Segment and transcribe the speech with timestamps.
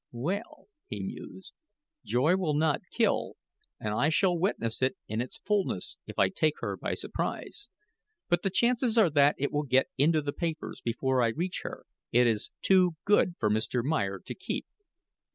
[0.11, 1.53] "Well," he mused,
[2.03, 3.35] "joy will not kill,
[3.79, 7.69] and I shall witness it in its fullness if I take her by surprise.
[8.27, 11.85] But the chances are that it will get into the papers before I reach her.
[12.11, 13.83] It is too good for Mr.
[13.83, 14.65] Meyer to keep."